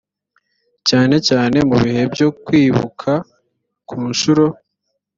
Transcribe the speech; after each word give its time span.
cyane 0.87 1.15
cyane 1.27 1.57
mu 1.69 1.77
bihe 1.83 2.03
byo 2.13 2.27
kwibuka 2.43 3.11
ku 3.87 3.97
nshuro 4.11 4.45